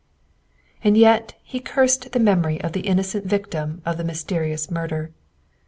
And 0.83 0.97
yet 0.97 1.35
he 1.43 1.59
cursed 1.59 2.11
the 2.11 2.19
memory 2.19 2.59
of 2.59 2.71
the 2.71 2.79
innocent 2.87 3.27
victim 3.27 3.83
of 3.85 3.97
the 3.97 4.03
mysterious 4.03 4.71
murder. 4.71 5.11